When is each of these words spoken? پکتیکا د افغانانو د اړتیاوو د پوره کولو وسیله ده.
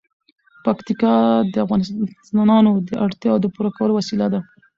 پکتیکا 0.65 1.13
د 1.53 1.55
افغانانو 1.65 2.71
د 2.87 2.89
اړتیاوو 3.05 3.41
د 3.43 3.47
پوره 3.55 3.69
کولو 3.77 3.93
وسیله 3.99 4.27
ده. 4.33 4.39